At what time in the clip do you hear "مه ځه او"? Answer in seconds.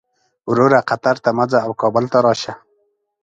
1.37-1.71